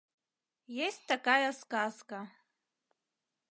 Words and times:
Есть 0.83 1.05
такая 1.05 1.53
сказка. 1.53 2.27